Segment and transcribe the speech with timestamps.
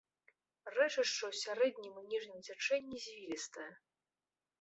[0.75, 3.67] Рэчышча ў сярэднім і ніжнім цячэнні звілістае.